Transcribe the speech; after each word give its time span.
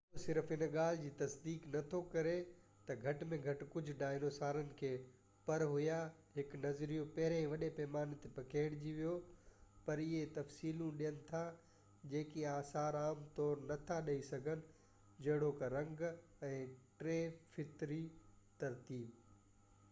اهو 0.09 0.19
صرف 0.21 0.51
ان 0.53 0.61
جي 0.61 0.67
ڳالهہ 0.75 0.99
جي 0.99 1.09
تصديق 1.17 1.65
نٿو 1.73 1.97
ڪري 2.13 2.31
تہ 2.85 2.95
گهٽ 3.03 3.25
۾ 3.33 3.37
گهٽ 3.43 3.59
ڪجهہ 3.75 3.97
ڊائنوسارن 3.99 4.71
کي 4.79 4.89
پر 5.49 5.65
هيا، 5.73 5.97
هڪ 6.37 6.61
نظريو 6.63 7.03
پهرين 7.19 7.43
ئي 7.43 7.51
وڏي 7.51 7.69
پيماني 7.81 8.17
تي 8.25 8.31
پکيڙجي 8.39 8.95
ويو، 9.01 9.13
پر 9.91 10.03
اهي 10.07 10.23
تفصيلون 10.39 10.97
ڏين 11.03 11.21
ٿا 11.29 11.43
جيڪي 12.15 12.47
آثار 12.55 12.99
عام 13.05 13.23
طور 13.41 13.63
تي 13.63 13.71
نٿا 13.75 13.99
ڏيئي 14.11 14.27
سگهن، 14.33 14.65
جهڙوڪ 15.27 15.65
رنگ 15.77 16.05
۽ 16.09 16.53
ٽي 17.05 17.21
طرفي 17.55 18.03
ترتيب 18.65 19.25